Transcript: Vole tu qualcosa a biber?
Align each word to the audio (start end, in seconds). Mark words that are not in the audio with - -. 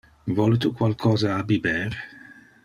Vole 0.37 0.57
tu 0.63 0.71
qualcosa 0.79 1.35
a 1.37 1.45
biber? 1.53 2.01